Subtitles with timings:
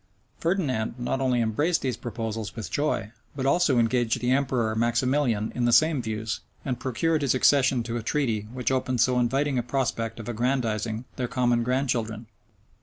[0.39, 5.65] Ferdinand not only embraced these proposals with joy, but also engaged the emperor Maximilian in
[5.65, 9.61] the same views, and procured his accession to a treaty which opened so inviting a
[9.61, 12.25] prospect of aggrandizing their common grandchildren.